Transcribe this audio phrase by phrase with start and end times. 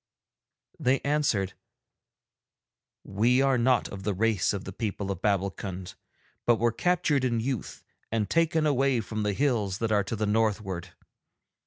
[0.79, 1.53] They answered:
[3.03, 5.93] 'We are not of the race of the people of Babbulkund,
[6.47, 10.25] but were captured in youth and taken away from the hills that are to the
[10.25, 10.95] northward.